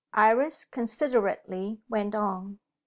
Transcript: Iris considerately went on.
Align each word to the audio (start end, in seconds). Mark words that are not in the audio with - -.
Iris 0.15 0.65
considerately 0.65 1.83
went 1.87 2.15
on. 2.15 2.57